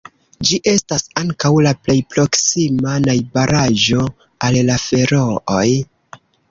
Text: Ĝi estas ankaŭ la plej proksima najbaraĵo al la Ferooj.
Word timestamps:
Ĝi 0.49 0.57
estas 0.71 1.03
ankaŭ 1.23 1.51
la 1.67 1.73
plej 1.83 1.97
proksima 2.15 2.97
najbaraĵo 3.07 4.09
al 4.51 4.63
la 4.73 4.83
Ferooj. 4.89 5.69